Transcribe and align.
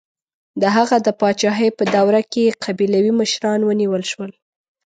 د 0.61 0.63
هغه 0.75 0.95
د 1.05 1.07
پاچاهۍ 1.19 1.69
په 1.77 1.83
دوره 1.95 2.21
کې 2.31 2.55
قبیلوي 2.63 3.13
مشران 3.21 3.59
ونیول 3.63 4.03
شول. 4.11 4.31